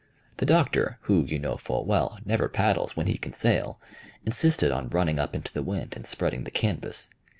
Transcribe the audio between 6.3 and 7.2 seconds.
the canvas.